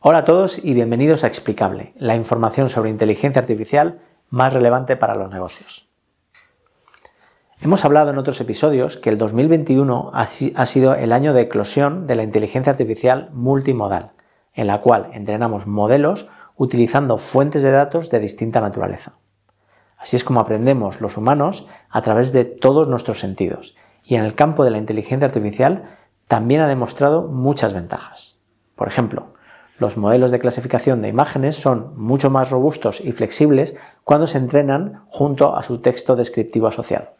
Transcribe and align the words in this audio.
Hola 0.00 0.18
a 0.18 0.24
todos 0.24 0.62
y 0.62 0.74
bienvenidos 0.74 1.24
a 1.24 1.26
Explicable, 1.26 1.92
la 1.96 2.14
información 2.14 2.68
sobre 2.68 2.88
inteligencia 2.88 3.40
artificial 3.40 3.98
más 4.30 4.52
relevante 4.52 4.94
para 4.94 5.16
los 5.16 5.28
negocios. 5.28 5.88
Hemos 7.60 7.84
hablado 7.84 8.12
en 8.12 8.18
otros 8.18 8.40
episodios 8.40 8.96
que 8.96 9.10
el 9.10 9.18
2021 9.18 10.12
ha 10.14 10.66
sido 10.66 10.94
el 10.94 11.12
año 11.12 11.32
de 11.32 11.40
eclosión 11.40 12.06
de 12.06 12.14
la 12.14 12.22
inteligencia 12.22 12.70
artificial 12.70 13.30
multimodal, 13.32 14.12
en 14.54 14.68
la 14.68 14.82
cual 14.82 15.10
entrenamos 15.14 15.66
modelos 15.66 16.28
utilizando 16.54 17.18
fuentes 17.18 17.64
de 17.64 17.72
datos 17.72 18.08
de 18.10 18.20
distinta 18.20 18.60
naturaleza. 18.60 19.14
Así 19.96 20.14
es 20.14 20.22
como 20.22 20.38
aprendemos 20.38 21.00
los 21.00 21.16
humanos 21.16 21.66
a 21.90 22.02
través 22.02 22.32
de 22.32 22.44
todos 22.44 22.86
nuestros 22.86 23.18
sentidos, 23.18 23.74
y 24.04 24.14
en 24.14 24.22
el 24.22 24.36
campo 24.36 24.64
de 24.64 24.70
la 24.70 24.78
inteligencia 24.78 25.26
artificial 25.26 25.90
también 26.28 26.60
ha 26.60 26.68
demostrado 26.68 27.26
muchas 27.26 27.74
ventajas. 27.74 28.40
Por 28.76 28.86
ejemplo, 28.86 29.34
los 29.78 29.96
modelos 29.96 30.30
de 30.30 30.40
clasificación 30.40 31.02
de 31.02 31.08
imágenes 31.08 31.56
son 31.56 31.92
mucho 31.96 32.30
más 32.30 32.50
robustos 32.50 33.00
y 33.00 33.12
flexibles 33.12 33.76
cuando 34.04 34.26
se 34.26 34.38
entrenan 34.38 35.04
junto 35.08 35.56
a 35.56 35.62
su 35.62 35.78
texto 35.78 36.16
descriptivo 36.16 36.66
asociado, 36.66 37.12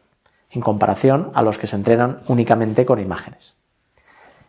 en 0.51 0.61
comparación 0.61 1.31
a 1.35 1.43
los 1.43 1.57
que 1.57 1.69
se 1.69 1.77
entrenan 1.77 2.19
únicamente 2.27 2.85
con 2.85 2.99
imágenes. 2.99 3.57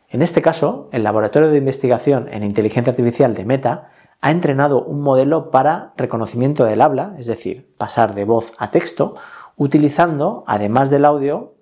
En 0.10 0.24
este 0.24 0.42
caso, 0.42 0.90
el 0.92 1.04
Laboratorio 1.04 1.50
de 1.50 1.60
Investigación 1.60 2.28
en 2.32 2.44
Inteligencia 2.44 2.90
Artificial 2.90 3.36
de 3.36 3.46
Meta 3.46 3.90
ha 4.22 4.32
entrenado 4.32 4.84
un 4.84 5.02
modelo 5.02 5.52
para 5.52 5.94
reconocimiento 5.96 6.66
del 6.66 6.82
habla, 6.82 7.14
es 7.20 7.28
decir, 7.28 7.74
pasar 7.78 8.16
de 8.16 8.26
voz 8.26 8.54
a 8.58 8.72
texto, 8.72 9.16
utilizando, 9.56 10.44
además 10.48 10.90
del 10.90 11.06
audio 11.06 11.54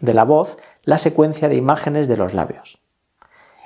de 0.00 0.14
la 0.14 0.24
voz, 0.24 0.58
la 0.82 0.98
secuencia 0.98 1.48
de 1.48 1.54
imágenes 1.54 2.08
de 2.08 2.16
los 2.16 2.34
labios. 2.34 2.81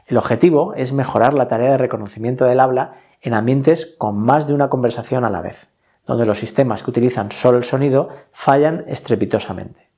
El 0.06 0.18
objetivo 0.18 0.72
es 0.74 0.92
mejorar 0.92 1.34
la 1.34 1.48
tarea 1.48 1.72
de 1.72 1.78
reconocimiento 1.78 2.44
del 2.44 2.60
habla 2.60 2.94
en 3.20 3.34
ambientes 3.34 3.94
con 3.98 4.16
más 4.16 4.46
de 4.46 4.54
una 4.54 4.70
conversación 4.70 5.24
a 5.24 5.30
la 5.30 5.42
vez, 5.42 5.68
donde 6.06 6.26
los 6.26 6.38
sistemas 6.38 6.84
que 6.84 6.90
utilizan 6.90 7.32
solo 7.32 7.58
el 7.58 7.64
sonido 7.64 8.10
fallan 8.30 8.84
estrepitosamente. 8.86 9.90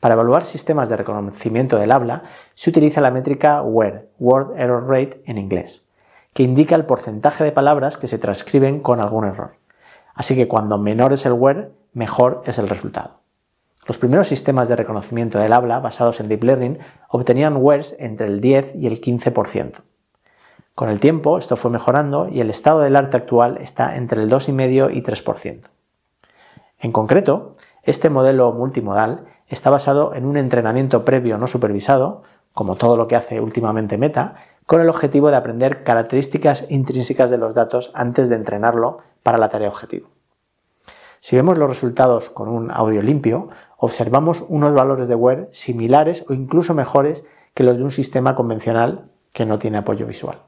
Para 0.00 0.12
evaluar 0.12 0.44
sistemas 0.44 0.90
de 0.90 0.98
reconocimiento 0.98 1.78
del 1.78 1.92
habla 1.92 2.24
se 2.54 2.68
utiliza 2.68 3.00
la 3.00 3.10
métrica 3.10 3.62
WER, 3.62 4.10
Word 4.18 4.58
Error 4.58 4.86
Rate 4.86 5.22
en 5.24 5.38
inglés, 5.38 5.88
que 6.34 6.42
indica 6.42 6.76
el 6.76 6.84
porcentaje 6.84 7.42
de 7.42 7.52
palabras 7.52 7.96
que 7.96 8.08
se 8.08 8.18
transcriben 8.18 8.80
con 8.80 9.00
algún 9.00 9.24
error. 9.24 9.56
Así 10.14 10.36
que 10.36 10.46
cuando 10.46 10.76
menor 10.76 11.14
es 11.14 11.24
el 11.24 11.32
WER, 11.32 11.72
mejor 11.94 12.42
es 12.44 12.58
el 12.58 12.68
resultado. 12.68 13.20
Los 13.86 13.98
primeros 13.98 14.26
sistemas 14.26 14.68
de 14.68 14.74
reconocimiento 14.74 15.38
del 15.38 15.52
habla 15.52 15.78
basados 15.78 16.18
en 16.18 16.28
Deep 16.28 16.42
Learning 16.42 16.78
obtenían 17.08 17.56
WERS 17.56 17.94
entre 18.00 18.26
el 18.26 18.40
10 18.40 18.74
y 18.74 18.88
el 18.88 19.00
15%. 19.00 19.82
Con 20.74 20.88
el 20.88 20.98
tiempo 20.98 21.38
esto 21.38 21.56
fue 21.56 21.70
mejorando 21.70 22.28
y 22.28 22.40
el 22.40 22.50
estado 22.50 22.80
del 22.80 22.96
arte 22.96 23.16
actual 23.16 23.58
está 23.62 23.96
entre 23.96 24.22
el 24.22 24.30
2,5 24.30 24.92
y 24.92 25.02
3%. 25.02 25.70
En 26.80 26.92
concreto, 26.92 27.52
este 27.84 28.10
modelo 28.10 28.52
multimodal 28.52 29.24
está 29.46 29.70
basado 29.70 30.14
en 30.14 30.26
un 30.26 30.36
entrenamiento 30.36 31.04
previo 31.04 31.38
no 31.38 31.46
supervisado, 31.46 32.24
como 32.52 32.74
todo 32.74 32.96
lo 32.96 33.06
que 33.06 33.16
hace 33.16 33.40
últimamente 33.40 33.98
Meta, 33.98 34.34
con 34.66 34.80
el 34.80 34.88
objetivo 34.88 35.30
de 35.30 35.36
aprender 35.36 35.84
características 35.84 36.66
intrínsecas 36.68 37.30
de 37.30 37.38
los 37.38 37.54
datos 37.54 37.92
antes 37.94 38.28
de 38.28 38.34
entrenarlo 38.34 38.98
para 39.22 39.38
la 39.38 39.48
tarea 39.48 39.68
objetivo. 39.68 40.15
Si 41.20 41.36
vemos 41.36 41.58
los 41.58 41.68
resultados 41.68 42.30
con 42.30 42.48
un 42.48 42.70
audio 42.70 43.02
limpio, 43.02 43.48
observamos 43.78 44.44
unos 44.48 44.74
valores 44.74 45.08
de 45.08 45.14
WER 45.14 45.48
similares 45.52 46.24
o 46.28 46.34
incluso 46.34 46.74
mejores 46.74 47.24
que 47.54 47.64
los 47.64 47.78
de 47.78 47.84
un 47.84 47.90
sistema 47.90 48.34
convencional 48.34 49.10
que 49.32 49.46
no 49.46 49.58
tiene 49.58 49.78
apoyo 49.78 50.06
visual. 50.06 50.42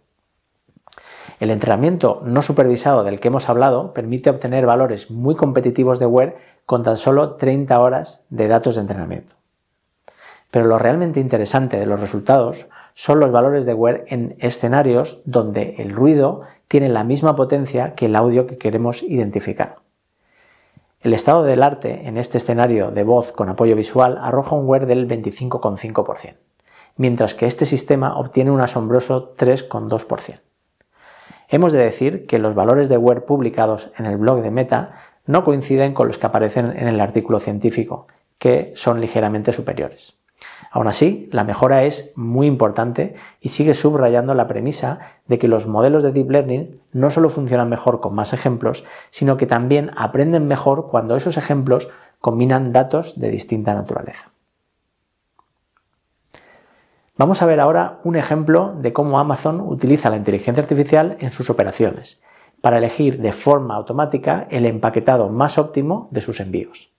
El 1.41 1.51
entrenamiento 1.51 2.21
no 2.25 2.43
supervisado 2.43 3.05
del 3.05 3.21
que 3.21 3.28
hemos 3.28 3.49
hablado 3.49 3.95
permite 3.95 4.31
obtener 4.31 4.67
valores 4.67 5.11
muy 5.11 5.37
competitivos 5.37 5.99
de 5.99 6.07
WER 6.07 6.37
con 6.67 6.83
tan 6.83 6.97
solo 6.97 7.37
30 7.37 7.78
horas 7.81 8.25
de 8.28 8.49
datos 8.49 8.75
de 8.75 8.81
entrenamiento. 8.81 9.37
Pero 10.51 10.67
lo 10.67 10.78
realmente 10.78 11.21
interesante 11.21 11.78
de 11.78 11.87
los 11.87 12.01
resultados 12.01 12.67
son 12.95 13.21
los 13.21 13.31
valores 13.31 13.67
de 13.67 13.75
WER 13.75 14.05
en 14.09 14.37
escenarios 14.41 15.21
donde 15.25 15.77
el 15.78 15.93
ruido 15.93 16.43
tiene 16.67 16.89
la 16.89 17.05
misma 17.05 17.37
potencia 17.37 17.95
que 17.95 18.07
el 18.07 18.17
audio 18.17 18.47
que 18.47 18.59
queremos 18.59 19.03
identificar. 19.03 19.77
El 21.00 21.14
estado 21.14 21.44
del 21.44 21.62
arte 21.62 22.09
en 22.09 22.16
este 22.16 22.38
escenario 22.38 22.91
de 22.91 23.04
voz 23.04 23.31
con 23.31 23.48
apoyo 23.48 23.76
visual 23.76 24.19
arroja 24.20 24.56
un 24.56 24.69
WER 24.69 24.86
del 24.86 25.06
25,5%, 25.06 26.34
mientras 26.97 27.34
que 27.34 27.47
este 27.47 27.66
sistema 27.66 28.19
obtiene 28.19 28.50
un 28.50 28.60
asombroso 28.60 29.36
3,2%. 29.36 30.41
Hemos 31.48 31.72
de 31.72 31.78
decir 31.78 32.26
que 32.26 32.38
los 32.38 32.56
valores 32.56 32.88
de 32.88 32.97
WER 32.97 33.25
publicados 33.25 33.92
en 33.97 34.06
el 34.06 34.16
blog 34.16 34.42
de 34.42 34.50
Meta 34.50 34.94
no 35.25 35.44
coinciden 35.44 35.94
con 35.94 36.09
los 36.09 36.19
que 36.19 36.26
aparecen 36.26 36.76
en 36.76 36.88
el 36.88 37.00
artículo 37.00 37.38
científico, 37.38 38.09
que 38.36 38.72
son 38.75 39.00
ligeramente 39.00 39.53
superiores. 39.53 40.18
Aún 40.71 40.89
así, 40.89 41.29
la 41.33 41.45
mejora 41.45 41.85
es 41.85 42.13
muy 42.15 42.47
importante 42.47 43.15
y 43.41 43.51
sigue 43.51 43.75
subrayando 43.75 44.35
la 44.35 44.49
premisa 44.49 44.99
de 45.27 45.39
que 45.39 45.49
los 45.49 45.67
modelos 45.67 46.03
de 46.03 46.13
Deep 46.13 46.31
Learning 46.31 46.81
no 46.93 47.11
solo 47.11 47.29
funcionan 47.29 47.69
mejor 47.69 48.01
con 48.01 48.15
más 48.15 48.33
ejemplos, 48.33 48.85
sino 49.11 49.37
que 49.37 49.47
también 49.47 49.91
aprenden 49.97 50.47
mejor 50.47 50.89
cuando 50.89 51.17
esos 51.17 51.37
ejemplos 51.37 51.89
combinan 52.21 52.73
datos 52.73 53.19
de 53.19 53.31
distinta 53.31 53.75
naturaleza. 53.75 54.31
Vamos 57.17 57.43
a 57.43 57.47
ver 57.47 57.59
ahora 57.59 57.99
un 58.05 58.15
ejemplo 58.15 58.75
de 58.79 58.93
cómo 58.93 59.19
Amazon 59.19 59.61
utiliza 59.61 60.09
la 60.09 60.17
inteligencia 60.17 60.63
artificial 60.63 61.17
en 61.19 61.33
sus 61.33 61.51
operaciones 61.51 62.21
para 62.61 62.79
elegir 62.79 63.21
de 63.21 63.33
forma 63.33 63.75
automática 63.75 64.47
el 64.51 64.67
empaquetado 64.67 65.29
más 65.29 65.59
óptimo 65.59 66.09
de 66.13 66.21
sus 66.21 66.41
envíos. 66.41 66.93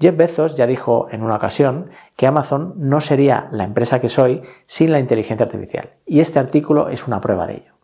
Jeff 0.00 0.16
Bezos 0.16 0.56
ya 0.56 0.66
dijo 0.66 1.08
en 1.10 1.22
una 1.22 1.36
ocasión 1.36 1.90
que 2.16 2.26
Amazon 2.26 2.74
no 2.76 3.00
sería 3.00 3.48
la 3.52 3.64
empresa 3.64 4.00
que 4.00 4.08
soy 4.08 4.42
sin 4.66 4.90
la 4.90 4.98
inteligencia 4.98 5.46
artificial, 5.46 5.92
y 6.04 6.20
este 6.20 6.38
artículo 6.38 6.88
es 6.88 7.06
una 7.06 7.20
prueba 7.20 7.46
de 7.46 7.54
ello. 7.54 7.74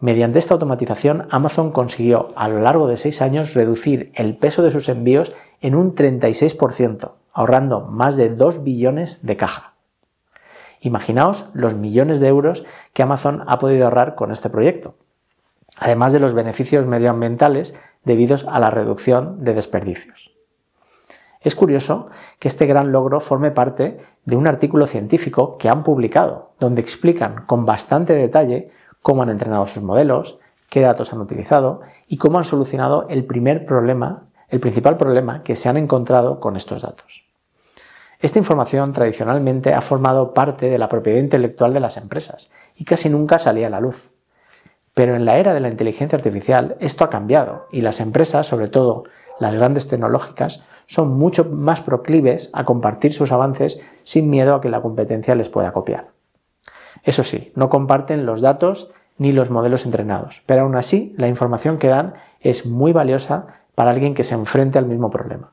Mediante 0.00 0.38
esta 0.38 0.54
automatización, 0.54 1.28
Amazon 1.30 1.72
consiguió 1.72 2.28
a 2.34 2.48
lo 2.48 2.60
largo 2.60 2.88
de 2.88 2.96
seis 2.96 3.22
años 3.22 3.54
reducir 3.54 4.10
el 4.14 4.36
peso 4.36 4.62
de 4.62 4.70
sus 4.70 4.88
envíos 4.88 5.32
en 5.60 5.74
un 5.74 5.94
36%, 5.94 7.12
ahorrando 7.32 7.82
más 7.82 8.16
de 8.16 8.30
2 8.30 8.64
billones 8.64 9.24
de 9.24 9.36
caja. 9.36 9.74
Imaginaos 10.80 11.44
los 11.52 11.74
millones 11.74 12.18
de 12.18 12.28
euros 12.28 12.64
que 12.94 13.02
Amazon 13.02 13.44
ha 13.46 13.58
podido 13.58 13.84
ahorrar 13.84 14.14
con 14.14 14.32
este 14.32 14.48
proyecto, 14.48 14.94
además 15.76 16.12
de 16.14 16.20
los 16.20 16.32
beneficios 16.32 16.86
medioambientales 16.86 17.74
debidos 18.02 18.46
a 18.48 18.58
la 18.58 18.70
reducción 18.70 19.44
de 19.44 19.52
desperdicios. 19.54 20.39
Es 21.40 21.54
curioso 21.54 22.06
que 22.38 22.48
este 22.48 22.66
gran 22.66 22.92
logro 22.92 23.18
forme 23.18 23.50
parte 23.50 23.96
de 24.26 24.36
un 24.36 24.46
artículo 24.46 24.86
científico 24.86 25.56
que 25.56 25.70
han 25.70 25.82
publicado, 25.82 26.52
donde 26.60 26.82
explican 26.82 27.46
con 27.46 27.64
bastante 27.64 28.12
detalle 28.12 28.70
cómo 29.00 29.22
han 29.22 29.30
entrenado 29.30 29.66
sus 29.66 29.82
modelos, 29.82 30.38
qué 30.68 30.80
datos 30.80 31.14
han 31.14 31.20
utilizado 31.20 31.80
y 32.06 32.18
cómo 32.18 32.36
han 32.36 32.44
solucionado 32.44 33.06
el 33.08 33.24
primer 33.24 33.64
problema, 33.64 34.28
el 34.48 34.60
principal 34.60 34.98
problema 34.98 35.42
que 35.42 35.56
se 35.56 35.70
han 35.70 35.78
encontrado 35.78 36.40
con 36.40 36.56
estos 36.56 36.82
datos. 36.82 37.24
Esta 38.20 38.38
información 38.38 38.92
tradicionalmente 38.92 39.72
ha 39.72 39.80
formado 39.80 40.34
parte 40.34 40.68
de 40.68 40.76
la 40.76 40.90
propiedad 40.90 41.20
intelectual 41.20 41.72
de 41.72 41.80
las 41.80 41.96
empresas 41.96 42.50
y 42.76 42.84
casi 42.84 43.08
nunca 43.08 43.38
salía 43.38 43.68
a 43.68 43.70
la 43.70 43.80
luz. 43.80 44.10
Pero 44.94 45.14
en 45.14 45.24
la 45.24 45.38
era 45.38 45.54
de 45.54 45.60
la 45.60 45.68
inteligencia 45.68 46.16
artificial 46.16 46.76
esto 46.80 47.04
ha 47.04 47.10
cambiado 47.10 47.66
y 47.70 47.80
las 47.80 48.00
empresas, 48.00 48.46
sobre 48.46 48.68
todo 48.68 49.04
las 49.38 49.54
grandes 49.54 49.88
tecnológicas, 49.88 50.62
son 50.86 51.16
mucho 51.16 51.44
más 51.44 51.80
proclives 51.80 52.50
a 52.52 52.64
compartir 52.64 53.12
sus 53.12 53.32
avances 53.32 53.80
sin 54.02 54.28
miedo 54.28 54.54
a 54.54 54.60
que 54.60 54.68
la 54.68 54.82
competencia 54.82 55.34
les 55.34 55.48
pueda 55.48 55.72
copiar. 55.72 56.08
Eso 57.02 57.22
sí, 57.22 57.52
no 57.54 57.70
comparten 57.70 58.26
los 58.26 58.40
datos 58.40 58.90
ni 59.16 59.32
los 59.32 59.50
modelos 59.50 59.86
entrenados, 59.86 60.42
pero 60.46 60.62
aún 60.62 60.76
así 60.76 61.14
la 61.16 61.28
información 61.28 61.78
que 61.78 61.88
dan 61.88 62.14
es 62.40 62.66
muy 62.66 62.92
valiosa 62.92 63.46
para 63.74 63.90
alguien 63.90 64.14
que 64.14 64.24
se 64.24 64.34
enfrente 64.34 64.78
al 64.78 64.86
mismo 64.86 65.10
problema. 65.10 65.52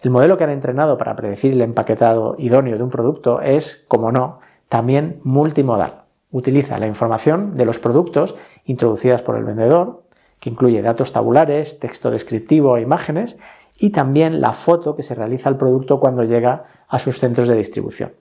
El 0.00 0.10
modelo 0.10 0.36
que 0.36 0.44
han 0.44 0.50
entrenado 0.50 0.98
para 0.98 1.14
predecir 1.14 1.52
el 1.52 1.62
empaquetado 1.62 2.34
idóneo 2.38 2.76
de 2.76 2.82
un 2.82 2.90
producto 2.90 3.40
es, 3.40 3.84
como 3.86 4.10
no, 4.10 4.40
también 4.68 5.20
multimodal. 5.22 6.01
Utiliza 6.32 6.78
la 6.78 6.88
información 6.88 7.56
de 7.56 7.64
los 7.64 7.78
productos 7.78 8.34
introducidas 8.64 9.22
por 9.22 9.36
el 9.36 9.44
vendedor, 9.44 10.02
que 10.40 10.50
incluye 10.50 10.82
datos 10.82 11.12
tabulares, 11.12 11.78
texto 11.78 12.10
descriptivo 12.10 12.76
e 12.76 12.80
imágenes, 12.80 13.38
y 13.78 13.90
también 13.90 14.40
la 14.40 14.52
foto 14.52 14.96
que 14.96 15.02
se 15.02 15.14
realiza 15.14 15.48
al 15.48 15.58
producto 15.58 16.00
cuando 16.00 16.24
llega 16.24 16.64
a 16.88 16.98
sus 16.98 17.18
centros 17.18 17.48
de 17.48 17.56
distribución. 17.56 18.12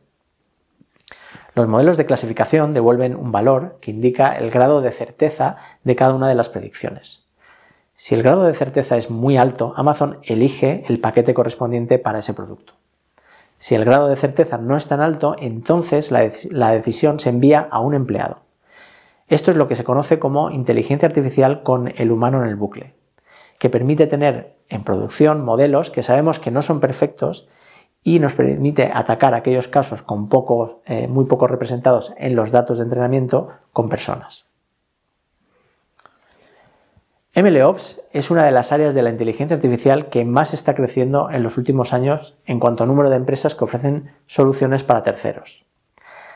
Los 1.56 1.68
modelos 1.68 1.98
de 1.98 2.06
clasificación 2.06 2.74
devuelven 2.74 3.16
un 3.16 3.32
valor 3.32 3.78
que 3.82 3.92
indica 3.92 4.34
el 4.38 4.52
grado 4.52 4.82
de 4.82 4.92
certeza 4.92 5.58
de 5.84 5.96
cada 5.96 6.14
una 6.14 6.30
de 6.30 6.36
las 6.36 6.50
predicciones. 6.50 7.28
Si 7.96 8.16
el 8.16 8.24
grado 8.24 8.44
de 8.44 8.54
certeza 8.54 8.98
es 8.98 9.10
muy 9.10 9.38
alto, 9.38 9.74
Amazon 9.76 10.20
elige 10.24 10.86
el 10.88 11.00
paquete 11.00 11.34
correspondiente 11.34 12.00
para 12.00 12.20
ese 12.20 12.34
producto. 12.34 12.74
Si 13.62 13.76
el 13.76 13.86
grado 13.86 14.08
de 14.08 14.16
certeza 14.16 14.58
no 14.58 14.76
es 14.76 14.88
tan 14.88 15.02
alto, 15.02 15.36
entonces 15.38 16.10
la, 16.10 16.72
decisión 16.72 17.20
se 17.20 17.30
envía 17.30 17.68
a 17.70 17.80
un 17.80 17.94
empleado 17.94 18.40
Esto 19.28 19.52
es 19.52 19.58
lo 19.58 19.68
que 19.68 19.76
se 19.76 19.84
conoce 19.84 20.18
como 20.18 20.50
inteligencia 20.50 21.08
artificial 21.08 21.62
con 21.62 21.94
el 21.96 22.12
humano 22.12 22.42
en 22.42 22.50
el 22.50 22.56
bucle, 22.56 22.96
que 23.60 23.70
permite 23.70 24.08
tener 24.08 24.56
en 24.68 24.84
producción 24.84 25.46
modelos 25.46 25.92
que 25.92 26.02
sabemos 26.02 26.40
que 26.40 26.50
no 26.50 26.64
son 26.64 26.80
perfectos 26.80 27.50
y 28.02 28.18
nos 28.18 28.34
permite 28.34 28.90
atacar 28.92 29.36
aquellos 29.36 29.68
casos 29.68 30.02
con 30.02 30.28
eh, 30.88 31.08
muy 31.08 31.26
poco 31.26 31.46
representados 31.46 32.14
en 32.18 32.36
los 32.36 32.50
datos 32.50 32.80
de 32.80 32.86
entrenamiento 32.86 33.50
con 33.74 33.90
personas. 33.90 34.51
MLOps 37.34 38.02
es 38.12 38.30
una 38.30 38.44
de 38.44 38.52
las 38.52 38.74
áreas 38.74 38.94
de 38.94 39.04
la 39.04 39.10
inteligencia 39.10 39.56
artificial 39.56 40.10
que 40.10 40.26
más 40.26 40.54
está 40.54 40.76
creciendo 40.76 41.30
en 41.32 41.44
los 41.44 41.58
últimos 41.58 41.94
años 41.94 42.38
en 42.46 42.60
cuanto 42.60 42.84
a 42.84 42.88
número 42.88 43.10
de 43.10 43.16
empresas 43.16 43.56
que 43.56 43.64
ofrecen 43.64 44.12
soluciones 44.26 44.84
para 44.84 45.04
terceros. 45.04 45.66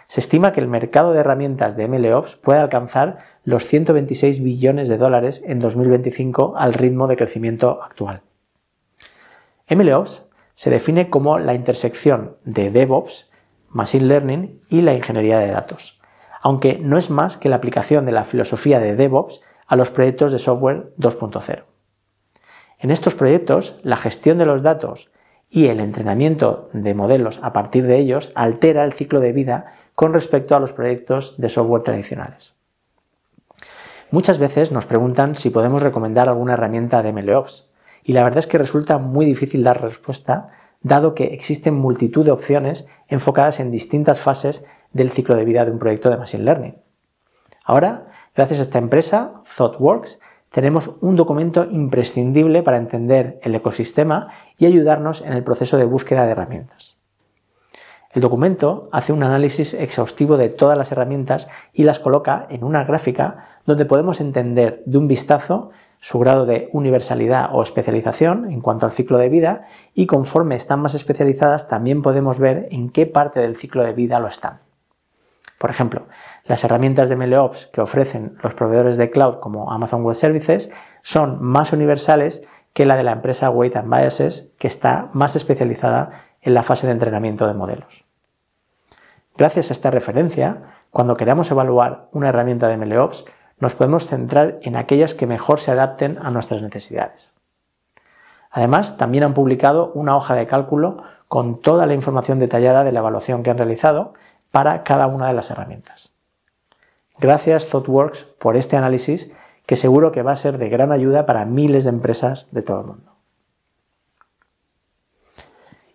Se 0.08 0.22
estima 0.22 0.54
que 0.54 0.62
el 0.62 0.70
mercado 0.70 1.12
de 1.12 1.20
herramientas 1.20 1.76
de 1.76 1.90
MLOps 1.90 2.38
puede 2.38 2.60
alcanzar 2.60 3.18
los 3.44 3.66
126 3.66 4.42
billones 4.42 4.88
de 4.88 4.98
dólares 4.98 5.44
en 5.46 5.60
2025 5.60 6.54
al 6.56 6.74
ritmo 6.74 7.08
de 7.08 7.18
crecimiento 7.18 7.84
actual. 7.84 8.22
MLOps 9.70 10.30
se 10.54 10.70
define 10.70 11.10
como 11.10 11.40
la 11.40 11.56
intersección 11.56 12.38
de 12.46 12.72
DevOps, 12.72 13.30
Machine 13.68 14.06
Learning 14.06 14.62
y 14.70 14.82
la 14.82 14.94
ingeniería 14.94 15.40
de 15.40 15.52
datos, 15.52 16.00
aunque 16.42 16.78
no 16.78 16.98
es 16.98 17.10
más 17.10 17.36
que 17.36 17.50
la 17.50 17.58
aplicación 17.58 18.06
de 18.06 18.14
la 18.14 18.24
filosofía 18.24 18.80
de 18.80 18.96
DevOps 18.96 19.42
a 19.68 19.76
los 19.76 19.90
proyectos 19.90 20.32
de 20.32 20.40
software 20.40 20.94
2.0. 20.98 21.64
En 22.80 22.92
estos 22.92 23.16
proyectos, 23.16 23.80
la 23.84 23.98
gestión 23.98 24.38
de 24.38 24.46
los 24.46 24.62
datos 24.62 25.10
y 25.50 25.68
el 25.68 25.80
entrenamiento 25.80 26.70
de 26.74 26.94
modelos 26.94 27.40
a 27.42 27.54
partir 27.54 27.86
de 27.86 27.98
ellos 27.98 28.32
altera 28.36 28.84
el 28.84 28.94
ciclo 28.94 29.20
de 29.20 29.32
vida 29.32 29.74
con 29.96 30.14
respecto 30.14 30.56
a 30.56 30.60
los 30.60 30.74
proyectos 30.74 31.36
de 31.38 31.50
software 31.50 31.84
tradicionales. 31.84 32.58
Muchas 34.12 34.38
veces 34.38 34.72
nos 34.72 34.86
preguntan 34.86 35.36
si 35.36 35.50
podemos 35.50 35.82
recomendar 35.82 36.30
alguna 36.30 36.54
herramienta 36.54 37.02
de 37.02 37.12
MLOps 37.12 37.72
y 38.04 38.14
la 38.14 38.24
verdad 38.24 38.40
es 38.40 38.48
que 38.48 38.58
resulta 38.58 38.98
muy 38.98 39.26
difícil 39.26 39.64
dar 39.64 39.82
respuesta 39.82 40.50
dado 40.82 41.16
que 41.16 41.34
existen 41.34 41.74
multitud 41.74 42.24
de 42.24 42.32
opciones 42.32 42.86
enfocadas 43.08 43.60
en 43.60 43.72
distintas 43.72 44.20
fases 44.20 44.64
del 44.94 45.10
ciclo 45.10 45.36
de 45.36 45.44
vida 45.44 45.66
de 45.66 45.72
un 45.72 45.80
proyecto 45.80 46.12
de 46.12 46.18
Machine 46.18 46.44
Learning. 46.44 46.78
Ahora 47.64 48.06
Gracias 48.36 48.60
a 48.60 48.64
esta 48.64 48.80
empresa, 48.80 49.42
ThoughtWorks, 49.56 50.20
tenemos 50.52 50.92
un 51.00 51.16
documento 51.16 51.64
imprescindible 51.64 52.64
para 52.64 52.78
entender 52.78 53.40
el 53.44 53.56
ecosistema 53.56 54.28
y 54.58 54.66
ayudarnos 54.66 55.22
en 55.22 55.32
el 55.32 55.44
proceso 55.44 55.78
de 55.78 55.86
búsqueda 55.86 56.26
de 56.26 56.34
herramientas. 56.34 56.98
El 58.12 58.22
documento 58.22 58.90
hace 58.92 59.14
un 59.14 59.24
análisis 59.24 59.74
exhaustivo 59.74 60.36
de 60.36 60.50
todas 60.50 60.78
las 60.78 60.92
herramientas 60.92 61.48
y 61.72 61.84
las 61.84 62.00
coloca 62.00 62.46
en 62.50 62.66
una 62.66 62.84
gráfica 62.84 63.46
donde 63.66 63.86
podemos 63.86 64.20
entender 64.20 64.84
de 64.86 64.98
un 64.98 65.08
vistazo 65.08 65.72
su 66.02 66.20
grado 66.20 66.46
de 66.46 66.70
universalidad 66.74 67.50
o 67.54 67.64
especialización 67.64 68.52
en 68.52 68.60
cuanto 68.60 68.86
al 68.86 68.92
ciclo 68.92 69.18
de 69.18 69.30
vida 69.30 69.68
y 69.94 70.08
conforme 70.08 70.56
están 70.56 70.82
más 70.82 70.94
especializadas 70.94 71.70
también 71.70 72.02
podemos 72.02 72.40
ver 72.40 72.68
en 72.72 72.90
qué 72.90 73.06
parte 73.06 73.40
del 73.40 73.56
ciclo 73.56 73.84
de 73.84 73.94
vida 73.94 74.20
lo 74.20 74.28
están. 74.28 74.60
Por 75.58 75.70
ejemplo, 75.70 76.04
las 76.46 76.64
herramientas 76.64 77.10
de 77.10 77.16
MLOps 77.16 77.68
que 77.68 77.82
ofrecen 77.82 78.38
los 78.42 78.54
proveedores 78.54 78.98
de 78.98 79.10
cloud 79.10 79.40
como 79.40 79.72
Amazon 79.72 80.04
Web 80.04 80.16
Services 80.16 80.70
son 81.02 81.42
más 81.42 81.74
universales 81.74 82.44
que 82.74 82.86
la 82.86 82.98
de 82.98 83.04
la 83.04 83.14
empresa 83.14 83.50
Weight 83.50 83.76
Biases, 83.86 84.52
que 84.60 84.68
está 84.68 85.10
más 85.14 85.36
especializada 85.36 86.26
en 86.42 86.54
la 86.54 86.64
fase 86.64 86.86
de 86.86 86.94
entrenamiento 86.94 87.48
de 87.48 87.54
modelos. 87.54 88.06
Gracias 89.38 89.70
a 89.70 89.74
esta 89.74 89.92
referencia, 89.92 90.62
cuando 90.92 91.18
queramos 91.18 91.50
evaluar 91.52 92.10
una 92.12 92.30
herramienta 92.30 92.68
de 92.68 92.78
MLOps, 92.78 93.26
nos 93.60 93.74
podemos 93.74 94.08
centrar 94.08 94.60
en 94.62 94.76
aquellas 94.76 95.14
que 95.14 95.28
mejor 95.28 95.60
se 95.60 95.72
adapten 95.72 96.20
a 96.22 96.30
nuestras 96.32 96.62
necesidades. 96.62 97.34
Además, 98.52 98.98
también 98.98 99.24
han 99.24 99.34
publicado 99.34 99.92
una 99.94 100.16
hoja 100.16 100.36
de 100.36 100.48
cálculo 100.48 101.04
con 101.28 101.60
toda 101.60 101.86
la 101.86 101.94
información 101.94 102.40
detallada 102.40 102.84
de 102.84 102.92
la 102.92 103.00
evaluación 103.00 103.44
que 103.44 103.50
han 103.50 103.58
realizado 103.58 104.14
para 104.52 104.84
cada 104.84 105.08
una 105.08 105.28
de 105.28 105.34
las 105.34 105.52
herramientas. 105.52 106.15
Gracias 107.20 107.70
ThoughtWorks 107.70 108.24
por 108.24 108.58
este 108.58 108.76
análisis 108.76 109.32
que 109.66 109.76
seguro 109.76 110.12
que 110.12 110.22
va 110.22 110.34
a 110.34 110.38
ser 110.38 110.58
de 110.58 110.70
gran 110.70 110.92
ayuda 110.92 111.26
para 111.26 111.46
miles 111.46 111.86
de 111.86 111.90
empresas 111.90 112.48
de 112.52 112.62
todo 112.62 112.82
el 112.82 112.88
mundo. 112.88 113.16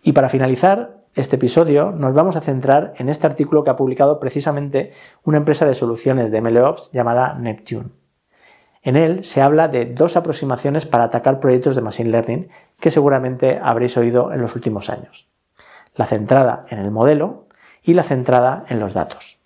Y 0.03 0.13
para 0.13 0.29
finalizar 0.29 1.01
este 1.13 1.35
episodio 1.35 1.91
nos 1.91 2.13
vamos 2.13 2.35
a 2.35 2.41
centrar 2.41 2.93
en 2.97 3.09
este 3.09 3.27
artículo 3.27 3.63
que 3.63 3.69
ha 3.69 3.75
publicado 3.75 4.19
precisamente 4.19 4.93
una 5.23 5.37
empresa 5.37 5.65
de 5.65 5.75
soluciones 5.75 6.31
de 6.31 6.41
MLOps 6.41 6.91
llamada 6.91 7.35
Neptune. 7.35 7.89
En 8.81 8.95
él 8.95 9.23
se 9.23 9.41
habla 9.41 9.67
de 9.67 9.85
dos 9.85 10.15
aproximaciones 10.15 10.85
para 10.87 11.03
atacar 11.03 11.39
proyectos 11.39 11.75
de 11.75 11.81
Machine 11.81 12.09
Learning 12.09 12.49
que 12.79 12.89
seguramente 12.89 13.59
habréis 13.61 13.95
oído 13.95 14.33
en 14.33 14.41
los 14.41 14.55
últimos 14.55 14.89
años. 14.89 15.29
La 15.93 16.07
centrada 16.07 16.65
en 16.69 16.79
el 16.79 16.89
modelo 16.89 17.45
y 17.83 17.93
la 17.93 18.03
centrada 18.03 18.65
en 18.69 18.79
los 18.79 18.93
datos. 18.93 19.40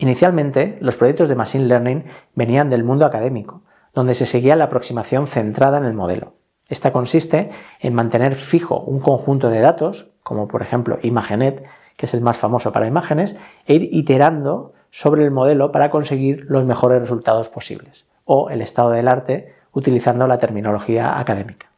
Inicialmente, 0.00 0.78
los 0.80 0.96
proyectos 0.96 1.28
de 1.28 1.34
Machine 1.34 1.66
Learning 1.66 2.04
venían 2.34 2.70
del 2.70 2.84
mundo 2.84 3.04
académico, 3.04 3.64
donde 3.92 4.14
se 4.14 4.24
seguía 4.24 4.56
la 4.56 4.64
aproximación 4.64 5.26
centrada 5.26 5.76
en 5.76 5.84
el 5.84 5.92
modelo. 5.92 6.36
Esta 6.70 6.90
consiste 6.90 7.50
en 7.80 7.92
mantener 7.92 8.34
fijo 8.34 8.80
un 8.80 9.00
conjunto 9.00 9.50
de 9.50 9.60
datos, 9.60 10.10
como 10.22 10.48
por 10.48 10.62
ejemplo 10.62 10.98
Imagenet, 11.02 11.66
que 11.98 12.06
es 12.06 12.14
el 12.14 12.22
más 12.22 12.38
famoso 12.38 12.72
para 12.72 12.86
imágenes, 12.86 13.36
e 13.66 13.74
ir 13.74 13.88
iterando 13.92 14.72
sobre 14.88 15.22
el 15.22 15.30
modelo 15.32 15.70
para 15.70 15.90
conseguir 15.90 16.46
los 16.48 16.64
mejores 16.64 16.98
resultados 16.98 17.50
posibles, 17.50 18.08
o 18.24 18.48
el 18.48 18.62
estado 18.62 18.92
del 18.92 19.06
arte 19.06 19.54
utilizando 19.70 20.26
la 20.26 20.38
terminología 20.38 21.18
académica. 21.18 21.72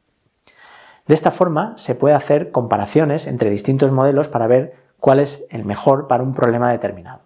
De 1.08 1.14
esta 1.14 1.32
forma 1.32 1.76
se 1.76 1.96
puede 1.96 2.14
hacer 2.14 2.52
comparaciones 2.52 3.26
entre 3.26 3.50
distintos 3.50 3.90
modelos 3.90 4.28
para 4.28 4.46
ver 4.46 4.74
cuál 5.00 5.18
es 5.18 5.44
el 5.50 5.64
mejor 5.64 6.06
para 6.06 6.22
un 6.22 6.34
problema 6.34 6.70
determinado. 6.70 7.21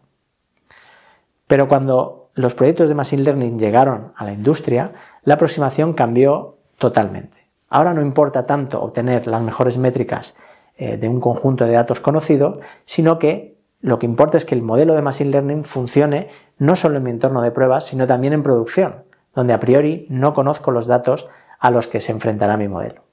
Pero 1.47 1.69
cuando 1.69 2.31
los 2.35 2.55
proyectos 2.55 2.89
de 2.89 2.95
Machine 2.95 3.23
Learning 3.23 3.59
llegaron 3.59 4.13
a 4.17 4.25
la 4.25 4.33
industria, 4.33 4.93
la 5.23 5.35
aproximación 5.35 5.95
cambió 5.95 6.57
totalmente. 6.79 7.49
Ahora 7.69 7.95
no 7.95 8.03
importa 8.03 8.47
tanto 8.47 8.83
obtener 8.83 9.27
las 9.27 9.43
mejores 9.43 9.79
métricas 9.79 10.37
eh, 10.77 10.97
de 10.97 11.09
un 11.09 11.21
conjunto 11.21 11.65
de 11.65 11.73
datos 11.73 12.01
conocido, 12.01 12.61
sino 12.85 13.19
que 13.19 13.57
lo 13.81 13.99
que 13.99 14.07
importa 14.07 14.37
es 14.37 14.45
que 14.45 14.55
el 14.55 14.63
modelo 14.63 14.95
de 14.95 15.03
Machine 15.03 15.31
Learning 15.31 15.65
funcione 15.65 16.29
no 16.59 16.77
solo 16.77 16.99
en 16.99 17.05
mi 17.05 17.11
entorno 17.11 17.43
de 17.43 17.51
pruebas, 17.51 17.87
sino 17.87 18.07
también 18.07 18.33
en 18.33 18.43
producción, 18.43 19.05
donde 19.35 19.55
a 19.55 19.61
priori 19.61 20.07
no 20.11 20.35
conozco 20.35 20.71
los 20.71 20.87
datos 20.87 21.29
a 21.59 21.71
los 21.71 21.89
que 21.89 22.01
se 22.01 22.13
enfrentará 22.13 22.57
mi 22.57 22.69
modelo 22.69 23.07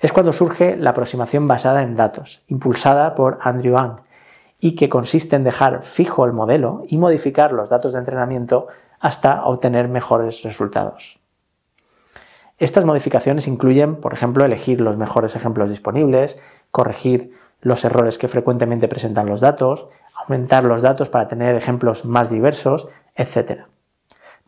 es 0.00 0.12
cuando 0.12 0.32
surge 0.32 0.76
la 0.76 0.90
aproximación 0.90 1.48
basada 1.48 1.82
en 1.82 1.96
datos, 1.96 2.42
impulsada 2.46 3.14
por 3.14 3.38
Andrew 3.42 3.76
Ang, 3.76 4.00
y 4.60 4.74
que 4.74 4.88
consiste 4.88 5.36
en 5.36 5.44
dejar 5.44 5.82
fijo 5.82 6.24
el 6.24 6.32
modelo 6.32 6.82
y 6.88 6.98
modificar 6.98 7.52
los 7.52 7.70
datos 7.70 7.92
de 7.92 8.00
entrenamiento 8.00 8.66
hasta 8.98 9.44
obtener 9.44 9.88
mejores 9.88 10.42
resultados. 10.42 11.18
Estas 12.58 12.84
modificaciones 12.84 13.46
incluyen, 13.46 13.96
por 13.96 14.12
ejemplo, 14.12 14.44
elegir 14.44 14.80
los 14.80 14.96
mejores 14.96 15.36
ejemplos 15.36 15.68
disponibles, 15.68 16.42
corregir 16.72 17.32
los 17.60 17.84
errores 17.84 18.18
que 18.18 18.26
frecuentemente 18.26 18.88
presentan 18.88 19.26
los 19.26 19.40
datos, 19.40 19.88
aumentar 20.14 20.64
los 20.64 20.82
datos 20.82 21.08
para 21.08 21.28
tener 21.28 21.54
ejemplos 21.54 22.04
más 22.04 22.30
diversos, 22.30 22.88
etc. 23.14 23.62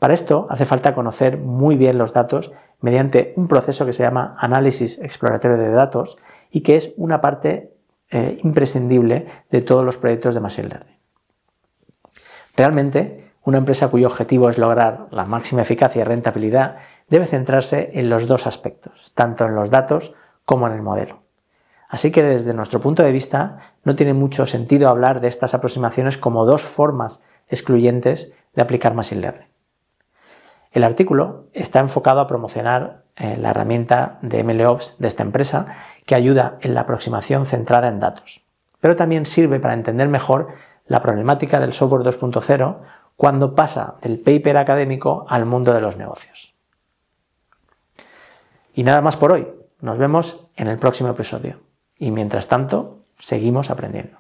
Para 0.01 0.15
esto 0.15 0.47
hace 0.51 0.65
falta 0.65 0.95
conocer 0.95 1.39
muy 1.39 1.77
bien 1.77 1.99
los 1.99 2.13
datos 2.13 2.53
mediante 2.81 3.33
un 3.37 3.47
proceso 3.47 3.87
que 3.87 3.93
se 3.93 4.03
llama 4.03 4.35
análisis 4.39 4.99
exploratorio 4.99 5.57
de 5.57 5.71
datos 5.71 6.17
y 6.51 6.63
que 6.63 6.77
es 6.77 6.93
una 6.97 7.21
parte 7.21 7.75
eh, 8.11 8.39
imprescindible 8.43 9.27
de 9.51 9.63
todos 9.63 9.85
los 9.85 9.97
proyectos 9.97 10.35
de 10.35 10.41
Machine 10.41 10.69
Learning. 10.69 10.99
Realmente, 12.57 13.31
una 13.43 13.59
empresa 13.59 13.89
cuyo 13.89 14.07
objetivo 14.07 14.49
es 14.49 14.59
lograr 14.59 15.07
la 15.11 15.25
máxima 15.25 15.63
eficacia 15.63 16.03
y 16.03 16.05
rentabilidad 16.05 16.77
debe 17.09 17.25
centrarse 17.25 17.91
en 17.95 18.11
los 18.11 18.27
dos 18.27 18.47
aspectos, 18.47 19.13
tanto 19.15 19.47
en 19.47 19.55
los 19.55 19.71
datos 19.71 20.15
como 20.45 20.67
en 20.67 20.75
el 20.75 20.83
modelo. 20.83 21.23
Así 21.89 22.11
que 22.11 22.23
desde 22.23 22.55
nuestro 22.55 22.81
punto 22.81 23.03
de 23.03 23.13
vista 23.13 23.59
no 23.83 23.97
tiene 23.97 24.15
mucho 24.15 24.47
sentido 24.47 24.89
hablar 24.89 25.21
de 25.21 25.29
estas 25.29 25.55
aproximaciones 25.55 26.19
como 26.19 26.47
dos 26.47 26.63
formas 26.63 27.23
excluyentes 27.49 28.33
de 28.55 28.63
aplicar 28.63 28.95
Machine 28.95 29.21
Learning. 29.23 29.50
El 30.73 30.85
artículo 30.85 31.47
está 31.53 31.81
enfocado 31.81 32.21
a 32.21 32.27
promocionar 32.27 33.03
eh, 33.17 33.37
la 33.37 33.51
herramienta 33.51 34.19
de 34.23 34.45
MLOps 34.45 34.95
de 34.99 35.09
esta 35.09 35.23
empresa 35.23 35.67
que 36.07 36.15
ayuda 36.15 36.59
en 36.61 36.75
la 36.75 36.83
aproximación 36.83 37.47
centrada 37.47 37.89
en 37.89 38.01
datos, 38.01 38.43
pero 38.81 38.97
también 38.97 39.27
sirve 39.27 39.59
para 39.59 39.75
entender 39.75 40.09
mejor 40.09 40.49
la 40.87 41.03
problemática 41.03 41.61
del 41.61 41.73
software 41.73 42.03
2.0 42.03 42.77
cuando 43.17 43.55
pasa 43.55 43.97
del 44.03 44.19
paper 44.19 44.57
académico 44.57 45.27
al 45.29 45.45
mundo 45.45 45.75
de 45.75 45.81
los 45.81 45.97
negocios. 45.97 46.55
Y 48.75 48.83
nada 48.83 49.03
más 49.03 49.17
por 49.17 49.33
hoy. 49.33 49.47
Nos 49.81 49.99
vemos 49.99 50.47
en 50.57 50.69
el 50.69 50.79
próximo 50.79 51.11
episodio. 51.11 51.61
Y 51.99 52.11
mientras 52.11 52.49
tanto, 52.49 53.01
seguimos 53.19 53.71
aprendiendo. 53.71 54.20